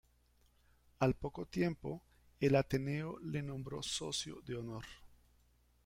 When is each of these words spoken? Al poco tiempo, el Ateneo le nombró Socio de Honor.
Al 0.97 1.13
poco 1.15 1.45
tiempo, 1.45 2.01
el 2.39 2.55
Ateneo 2.55 3.19
le 3.19 3.43
nombró 3.43 3.83
Socio 3.83 4.41
de 4.41 4.55
Honor. 4.55 4.83